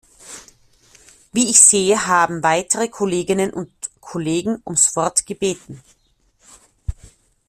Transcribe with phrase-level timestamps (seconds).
[1.31, 5.83] Wie ich sehe, haben weitere Kolleginnen und Kollegen ums Wort gebeten.